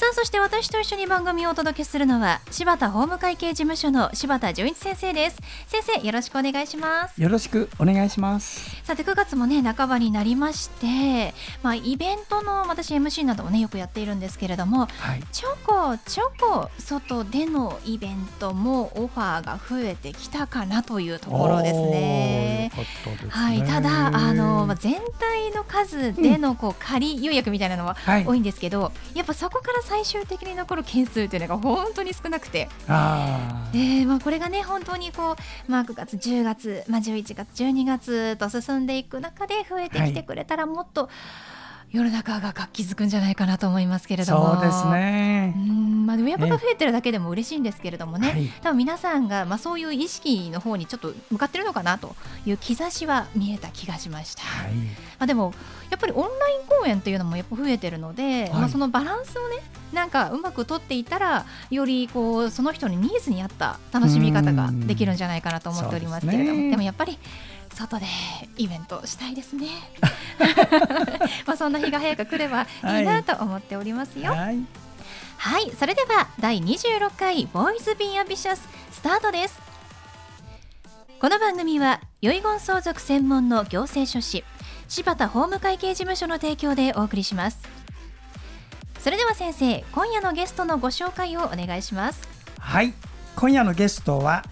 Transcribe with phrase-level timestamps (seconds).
[0.00, 5.36] さあそして私と一緒に番組をお届けするのは柴田法務会計事務所の柴田純一先生です。
[5.66, 7.20] 先生よろしくお願いします。
[7.20, 8.82] よろしくお願いします。
[8.82, 22.72] さて9月もね半ばになりましてまあイベントの私 MC などもねよくやっているんですけれども、はい、ちょこちょこ外でのイベントもオファーが増えてきたかなというところですね。
[22.72, 22.80] た
[23.26, 23.28] ね。
[23.28, 35.36] はい、ただあの全体の数でのこう仮予約みたいなのは多いんですけど、はい、やっぱそこから最終的に残る件数というのが本当に少なくて、あえー、まあこれがね本当にこ
[35.68, 41.96] う、まあ、9月10月、まあ、11月12月と進んでいく中で増えてきてくれたらもっと、はい。
[41.96, 44.54] 世の中が活気づくんじゃないかなと思いますけれども。
[44.54, 45.54] そうですね。
[45.56, 52.14] うんまあ、親子が増えてるだけでも嬉しいんですけれどもね、はい、多分皆さんが、まあ、そういう意識の方にちょっと向かってるのかなと
[52.46, 54.84] いう兆しは見えた気がしました、はい、ま
[55.20, 55.52] あ、でも
[55.90, 59.56] やっぱりオンライン公演というのもやっぱ増えてるので、はい、まあ、そのバランスをね
[59.92, 67.18] なんかうまく取っていたらよりこうその人にニーズに合った楽しみ方ができるんじゃないかなと思っておりますけれども、でもやっぱり
[67.74, 68.06] 外で
[68.56, 69.66] イベントしたいですね。
[71.46, 74.58] まあそんな日が早く来ればいいなと思っておりますよ、はい、
[75.40, 79.58] はい、それでは第26回ボーイズビーアビシャススタートです。
[81.18, 84.44] この番組は遺言相続専門の行政書士
[84.88, 87.58] 柴田法務会計事務所の提供でお送りします。
[88.98, 92.28] それでは先生今夜のゲストのご紹介をお願いします。
[92.58, 92.92] はい
[93.34, 94.44] 今夜のゲストは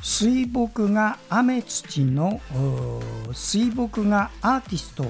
[0.00, 2.40] 水墨画雨土の
[3.32, 5.06] 水墨画アーティスト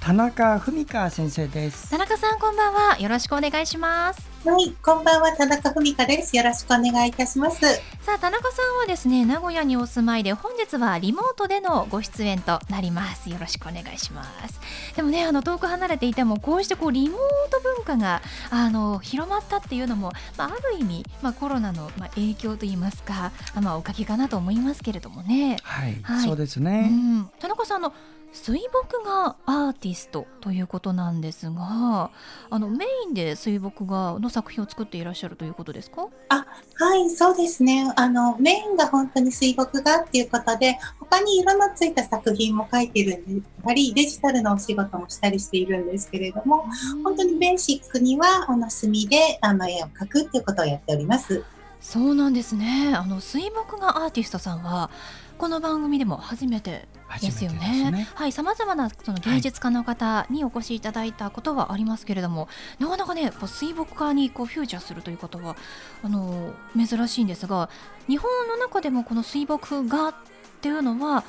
[0.00, 1.88] 田中文香先生です。
[1.88, 2.98] 田中さんこんばんは。
[2.98, 6.36] よろしくお願いしますはい、こんばんは、田中文香です。
[6.36, 7.60] よろしくお願いいたします。
[8.00, 13.30] さあ、田中さんはですね、名古屋にお住まいで、本日はリモートでのご出演となります。
[13.30, 14.60] よろしくお願いします。
[14.96, 17.20] でもね、あの遠く離れていても、こうしてこうリモー
[17.52, 18.20] ト文化が
[18.50, 23.30] あの広まったっていうのも、まあ、ある意味、まあ、コロナの、まあ、影響といいますか、
[23.60, 25.58] まあ、おかげかなと思いますけれどもね。
[25.62, 26.88] はい、はい、そうですね。
[26.90, 27.94] うん、田中さんの
[28.32, 32.10] 水墨画アーティストということなんですが
[32.50, 36.08] あのメインで水墨画の作品を作っていらっしゃるということですか？
[36.30, 37.92] あはいそうですね。
[37.94, 46.64] あのメインが本当に水墨画っていうことで他に色のついた作品も描いてるんたりデジタルのお仕事もしたりしているんですけれども
[47.04, 51.44] 本当にベーシックにはあの墨であの絵を描くっていうことをやっております。
[51.82, 54.88] そうなんですねあの水墨画アーティストさんは
[55.36, 56.86] この番組でも初めて
[57.20, 57.90] ですよね。
[57.90, 62.48] ねはい、さまざまなその芸術家の方にお越しいただいたことはありますけれども、は
[62.78, 65.56] い、なかなかね、こう水墨画にこうフューチャーするということは
[66.04, 67.68] あの珍しいんですが、
[68.08, 70.14] 日本の中でもこの水墨画っ
[70.60, 71.24] ていうのは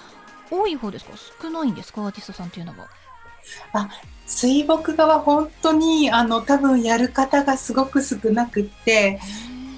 [0.51, 2.87] 多い方ですか、少ないんですか、アーティストさんっていうのは。
[3.73, 3.89] あ
[4.27, 9.19] 水墨画は本当にあの多分やる方がすごく少なくって。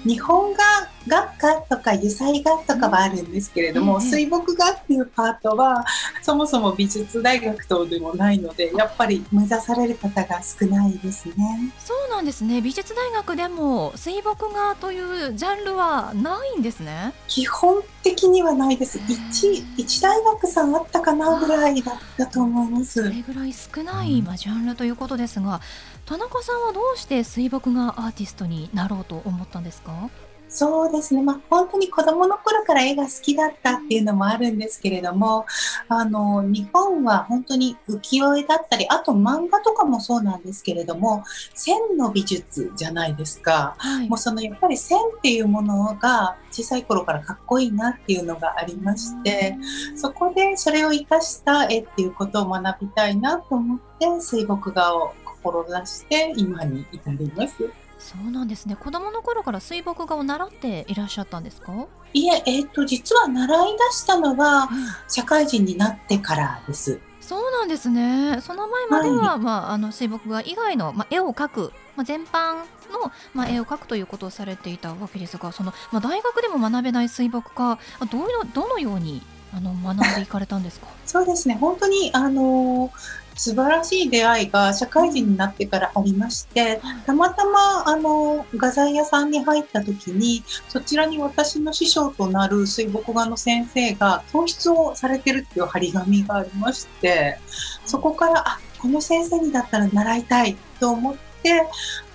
[0.06, 0.62] 日本が
[1.06, 5.84] 学科とか油彩画とかはあるんですけれども、うん、水墨画っていうパートは
[6.22, 11.34] そもそも美術大学等でもないのでやっぱり目指される方が少ないですね。
[11.78, 12.60] そうなんですね。
[12.60, 17.12] 美術大学でも水墨画というジャンルはないんですね。
[17.28, 18.98] 基本的にはないです。
[19.08, 23.02] 一一大学さんあったかなぐらいだったと思います。
[23.02, 25.60] それぐらい少ない、まあ、ジャンルということですが
[26.06, 30.08] 田中さんはどうして水墨画アーティストになろうと思ったんですか？
[30.48, 35.44] そうですね、まあ、本当に子供の頃から絵が好きだったっていうのもあるんですけれども
[35.88, 49.56] あの日本は本当に浮世絵だったりあと漫画とかもそうなんですけれども線の美術じゃないですか、はい、もうそのやっぱり線っていうものが小さい頃からかっこいいなっていうのがありまして
[49.96, 57.85] そこでそれを生かした絵っていうことを学びたいなと思って水墨画を志して今に至ります。
[57.98, 58.76] そうなんですね。
[58.76, 61.86] 子供の頃から水墨画を習っていらっしゃったんですか？
[62.12, 64.68] いえ、えっ、ー、と実は習い出したのは
[65.08, 67.00] 社会人になってからです。
[67.20, 68.38] そうなんですね。
[68.40, 72.58] その前までは、はい、まああの水墨画以外のまあ絵を描く、まあ全般
[72.92, 77.78] のまあ絵を描くということをされていたわけですが、そのまあ大学でも学べない水墨画、
[78.10, 79.22] どういうどのように
[79.52, 80.86] あの学んでいかれたんですか？
[81.06, 81.54] そうですね。
[81.54, 82.90] 本当にあの
[83.34, 97.38] 素晴らしい出会いが社会人になってからありまして、たまたまあの画材屋さんに入った時にそちらに私の師匠となる水墨画の先生が教室をされてるっていう張り紙がありまして
[97.84, 101.62] そこからあこの先生にだったら習いたいと思って、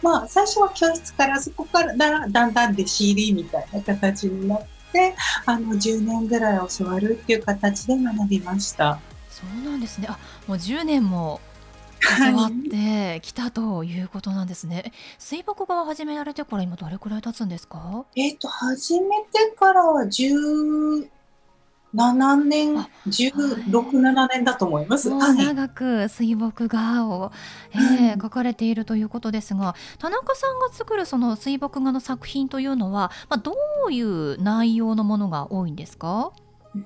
[0.02, 5.16] まあ、最初は教室からそこからだんだん弟子入りみたいな形になって
[5.46, 9.00] あの10年ぐらい教わるっていう形で学びました。
[9.30, 11.40] そうなんですねあもう10年も
[12.20, 14.76] 教わってきたということなんですね。
[14.76, 18.06] はい、水墨画を始められてから今どれくらい経つんですか？
[18.16, 20.34] えっ、と始めてからは十
[21.94, 22.76] 7年、
[23.08, 25.10] 16、7年だと思います。
[25.10, 27.32] 長く水墨画を、
[27.74, 33.54] えー、描かれているということですが、田中さんが作るその水墨画の作品というのは、まあ、ど
[33.88, 36.32] ういう内容のものが多いんですか？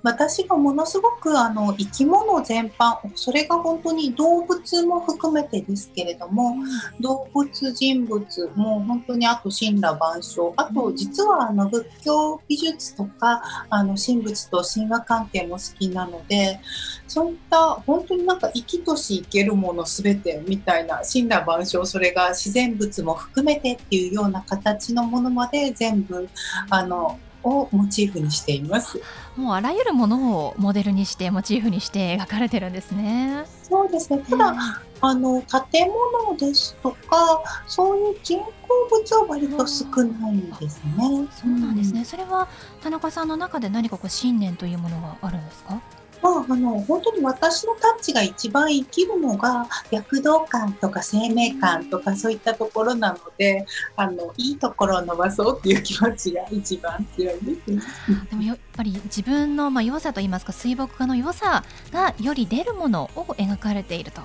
[0.01, 6.55] 私がものすごくあの生き物全般それが本当に動物も含めてですけれども、
[6.99, 16.59] 動物人物も本当にあと神羅万象あと実はあの仏教美術とかあの神仏と神話関係も好きなので
[17.07, 26.27] そういった本当になんか生きとし生けるもの全てみたいな神羅万象それが自然物も含めてっていうような形のものまで全部
[26.71, 28.99] あのをモチーフにしています。
[29.37, 33.45] もうあらゆるものをモデルにしてモチーフにして描かれてるんですね。
[33.63, 34.23] そうですね。
[34.29, 34.55] ただ、
[35.01, 38.45] あの建物ですとかそういう人工
[38.89, 41.27] 物は割と少ないですね。
[41.31, 42.47] そうなんですね、うん、それは
[42.81, 45.79] 田中さんの中で何かこう信念というものがあるんですか？
[46.21, 53.65] まあ、あの本当に私のタッチが一番生きるのが躍動感とか生命感とかそういったところなので
[53.95, 57.81] あのいいところを伸ばそうっていう気持ちが一番強いです、ね、
[58.29, 64.21] でもやっぱり自分のまあ良さといいますか水墨画の良さがより出るものを描かれていると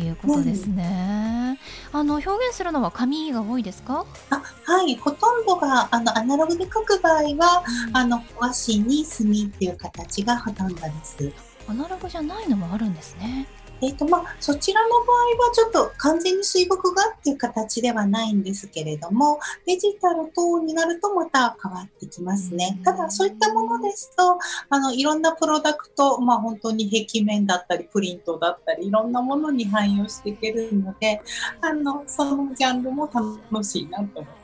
[0.00, 1.58] いうことですね。
[1.92, 4.06] うん、あの表現するのは紙が多いですか？
[4.30, 11.32] あはいほとんどがあのアナログで描く場合は、うん、あの和紙に墨っていう形がほとんどです。
[11.72, 13.46] アナログじゃないのもあるんですね。
[13.80, 22.78] えーとまあ、そちらの場合はちょっと完全に水墨画っていう形ではないんですけれどもデジタル等になるとまた変わってきますね。
[22.84, 24.38] ただそういったものですと
[24.68, 31.20] あのいろんなプロダクト、まあ、本当に壁面だったりプリントだったりいろんなものに汎用していけるので
[31.60, 34.41] あのそのジャンルも楽しいなと思います。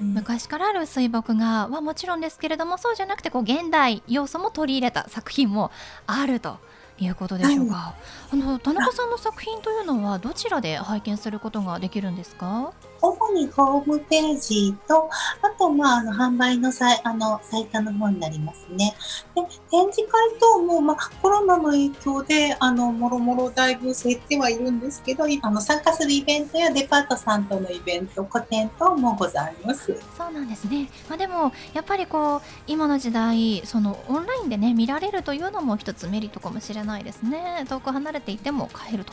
[0.00, 5.70] 昔からある水墨画はもちろんですけれどもそうじゃなくてこう現代要素も取り入れた作品も
[6.06, 6.58] あると
[6.98, 7.94] いうことでしょうか、は
[8.32, 12.72] い、あの田中さんの作品というのはどちらで拝見することができるんですか？
[13.02, 15.10] 主にホームページと、
[15.42, 18.94] あと、まあ、あの、販売のサイあのサイトの方になりますね。
[19.34, 29.96] で、展示会等も、まあ、コロナの影響で、あの、もろもろだいぶ減ってはいるんですけど、あの、参加するイベントやデパートさんとのイベント、個展等もございます。
[30.16, 30.88] そうなんですね。
[31.08, 37.64] まあ、でも、やっぱりこう、今の時代、その、オンラインでね、見られるというのも一つメリットかもしれないですね。
[37.68, 39.12] 遠く離れていても買えると。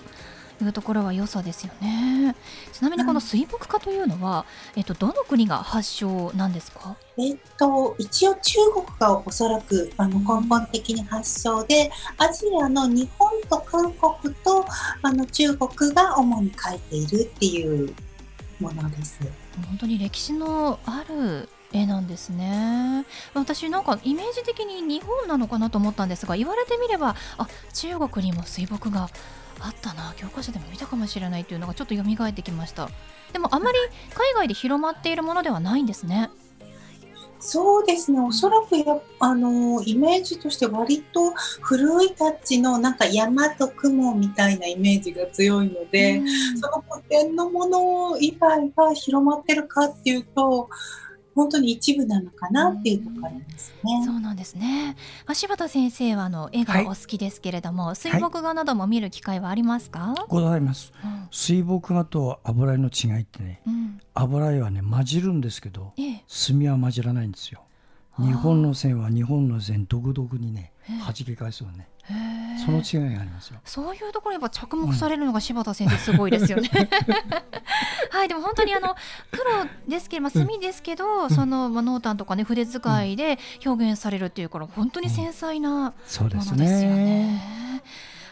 [0.63, 2.36] いうところは良さですよね。
[2.72, 6.95] ちなみにこの水墨画というのは、えっと、どの国が発祥なんですか？
[7.18, 14.66] えっと、一応中国がおそらくあの根本的に発祥で、アジアの日本と韓国と
[15.02, 17.94] あの中国が主に描いているっていう
[18.59, 19.19] ものです。
[19.68, 29.09] 本当に歴史のある絵なんですね私なんかイメージ的に日本なのかなと思ったんですが言われてみればあ中国にも水墨画
[29.60, 30.14] あったな。
[30.18, 32.90] 教科書でも見たかもしれないっていうのがちょっと蘇ってきました。
[33.34, 33.78] でもあまり
[34.14, 36.30] 海外で広まっているものではないんですね。
[37.44, 41.31] そうですね、おそらくやあのイメージとして割と
[41.62, 50.70] 古いタッチのなんか山と雲みたいなイメージが強いので、うん、その古典のもの以外が広まってるかっていうと
[51.33, 54.04] 本当に一部なのかなっていうところですね。
[54.06, 54.95] そうなんですね。
[55.33, 60.14] 柴田先生はあの絵がお好きですけれども、はい、水墨画なども見る機会はありますか？
[60.28, 60.92] ございます。
[61.04, 67.64] うん、水墨画と油絵の違いってね、うん、油絵はね混じるんですけど、ええ、墨は混じらないんですよ。
[68.18, 71.88] 日本の線は日本の線独特にね弾け返すよね。
[72.66, 73.60] その違いがありますよ。
[73.66, 76.70] そういうところやっぱ着目されるのが柴田先生すごいですよね。
[78.12, 78.96] はい、でも本当にあの
[79.31, 79.44] 黒
[79.88, 86.66] ですけど、まあ、墨ですけど、うん、そのまあ濃淡とかね筆使いで表現されるっていうから本当に繊細なものですよね。
[86.66, 87.84] うん、ね。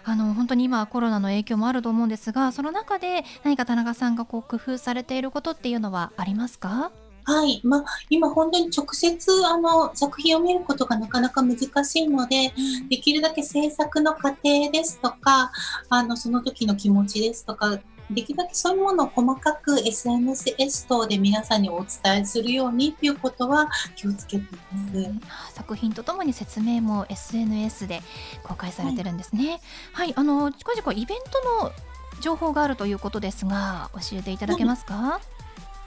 [0.06, 6.92] あの本当に今コロナの影響もあると思うんですがその中で何か田中さんがこう工夫されていることっていうのはありますか？
[7.30, 7.62] はい。
[7.64, 12.52] まあ、今本当に直接あの作品を見ることがなかなか難しいので、
[12.90, 15.52] できるだけ制作の過程ですとか、
[15.90, 25.22] あの、その時の気持ちですとか、できるだけそういうものを細かく SNS 等で皆さんにお伝えするようにということは気をつけていま
[25.52, 25.54] す。
[25.54, 28.02] 作品とともに説明も SNS で
[28.42, 29.62] 公開されてるんですね。
[29.94, 31.18] はい、はい、あの近々イベン
[31.60, 31.72] トの
[32.20, 34.96] 情報があるということですが、教えていただけますか？
[34.96, 35.39] はい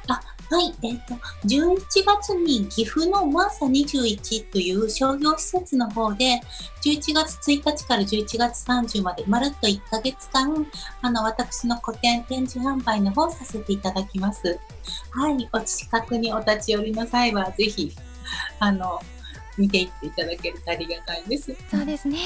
[0.08, 0.20] あ
[0.52, 1.14] はい、えっ、ー、と、
[1.46, 6.42] 11月に岐阜のマーサ21という商業施設の方で、
[6.84, 10.66] 11月1日から11月30まで、まるっと1ヶ月間、
[11.00, 14.58] あの、私の個展展示販売の方させていただきます。
[15.12, 17.90] はい、お近くにお立ち寄りの際は、ぜひ、
[18.58, 19.00] あの、
[19.56, 21.54] 見ていっていただけるとありがたいです。
[21.70, 22.18] そうですね。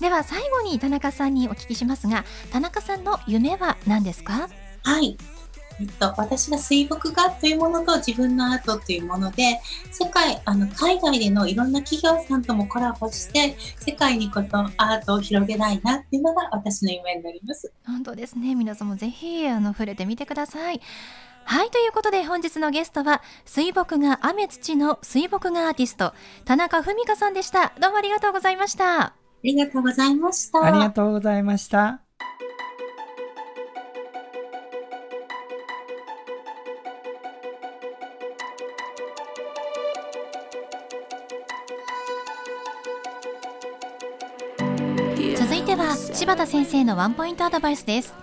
[0.00, 4.48] では最後に田中さんにお聞きしますが、田中さんの夢は何ですか？
[4.84, 5.16] はい、
[5.80, 17.72] えっと、私が水墨画というものと自分のアートというもので、世界、あの、海外でのいろんな企業さんともコラボして、世界にことアートを広げないなっていうのが私の夢になります。
[17.84, 18.54] 本当ですね。
[18.54, 20.80] 皆さんもぜひ、あの、触れてみてください。
[21.46, 26.14] はい、ということで本日のゲストは、水墨画雨土の水墨画アーティスト、
[26.44, 27.74] 田中文香さんでした。
[27.80, 29.00] どうもありがとうございました。
[29.00, 30.64] ありがとうございました。
[30.64, 32.03] ありがとうございました。
[46.24, 48.14] 柴田先生のワンポイントアドバイスです。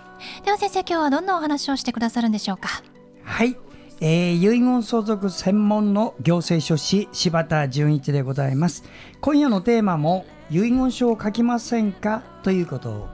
[0.44, 2.82] では先生今日はどんなお話をしてくださるんでしょうか？
[3.22, 3.56] はい、
[4.00, 8.82] えー、遺言相続専門の行政書士柴田純一でございます。
[9.20, 12.24] 今夜のテーマも遺言書を書きませんか？
[12.42, 13.06] ということ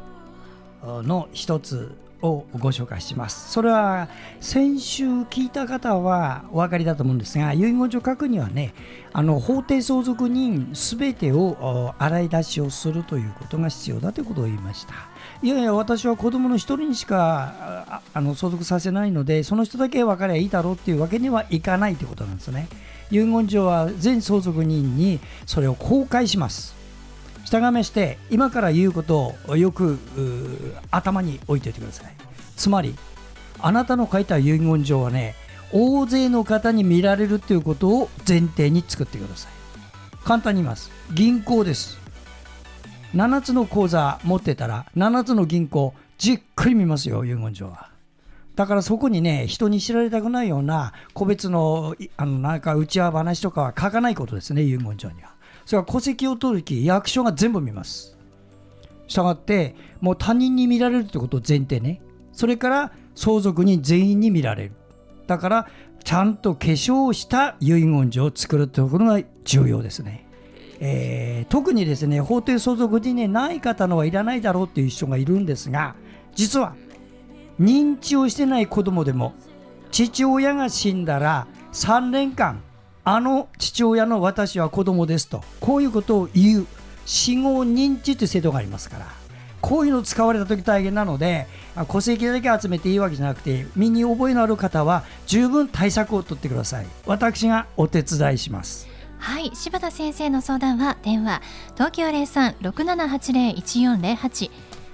[0.83, 3.51] の一つをご紹介します。
[3.53, 4.09] それは
[4.41, 8.75] 先週聞いた方はお分かりだと思うんですが遺言書書くにはね
[9.13, 14.95] あの法定相続人すべてを洗い出しをするということが必要だということを言いました。
[15.43, 22.69] いやいや私は子供の一人にしかあの相続させないのでその人だけ分かりゃいいだろうっていうわけにはいかないということなんですね。
[23.11, 26.78] 遺言書は全相続人にそれを公開します。
[27.49, 29.99] 従いまして今から言うことをよく
[30.91, 32.15] 頭に置いておいてください。
[32.57, 32.95] つまり
[33.59, 35.35] あなたの書いた遺言状はね
[35.73, 39.53] 大勢の方に見られるということを前提に作ってください。
[40.25, 40.91] 簡単に言います。
[41.15, 41.99] 銀行です。
[43.15, 47.89] 7つの口座持ってたら7つの銀行じっくり見ますよ遺言状は。
[48.57, 55.38] だからそこにね人に知られたくないような個別のあのなんか内輪話とかは書かないことですね遺言状には。
[55.69, 58.17] それは戸籍を取るき役所が全部見ます。
[59.07, 62.01] したがってもう他人に見られるってことを前提ね。
[62.33, 64.73] それから相続人全員に見られる。
[65.27, 65.69] だから
[66.03, 70.25] ちゃんと化粧した遺言状を作るということが重要ですね、
[70.81, 75.97] えー、特にですね法定相続人にない方のはいらないだろうっていう人がいるんですが
[76.35, 76.77] 実は
[77.61, 79.35] 認知をしてない子供でも
[79.91, 82.63] 父親が死んだら3年間
[83.11, 86.67] あの父親の私は子供ですとこういうことを言う。
[87.07, 89.07] 死後認知という制度がありますから。
[89.63, 91.47] こういうの使われた時大変なので
[91.91, 96.87] 戸籍だけ集めていいわけじゃなくて身に覚えのある方は十分対策を取ってください。
[97.07, 98.87] 私がお手伝いします。
[99.19, 99.51] はい。
[99.55, 101.41] 柴田先生の相談は電話
[101.77, 104.51] 東京0367801408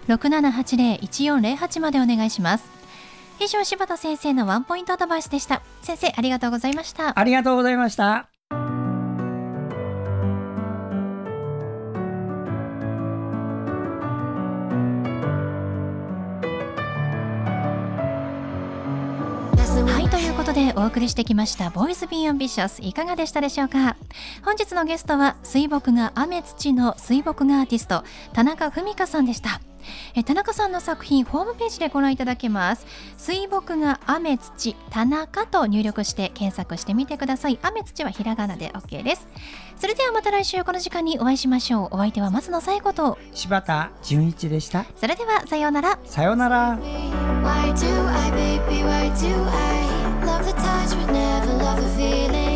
[0.07, 2.74] 6780-1408までお願いします。
[3.45, 5.63] 以上柴田先生のワンポイントアドバイスでした。
[5.83, 7.19] 先生ありがとうございました。
[7.19, 8.34] ありがとうございました。
[20.55, 23.97] でお送りしてきましたボイスビーアンビシャスいかがでしたでしょうか？
[24.45, 29.61] 本日のゲストは水墨画雨土の水墨画アーティスト田中文香さんでした。
[30.15, 32.87] え田中さんの作品ホームページでご覧いただけます。
[33.19, 37.59] 水墨画雨土田中と入力して検索してみてください。
[37.61, 39.27] 雨土はひらがなで OK です。
[39.77, 41.97] それではまた来週この時間にお会いしましょう。
[41.97, 43.19] お相手は松野紗友子と。
[43.33, 44.85] 柴田純一でした。
[44.95, 45.99] それではさようなら。
[46.05, 46.79] さようなら
[50.37, 52.54] love the touch, but never love the feeling.